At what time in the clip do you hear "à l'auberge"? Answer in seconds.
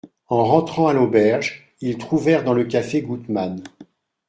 0.87-1.69